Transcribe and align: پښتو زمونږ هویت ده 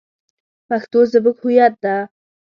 پښتو 0.67 0.99
زمونږ 1.11 1.37
هویت 1.41 1.73
ده 1.83 1.95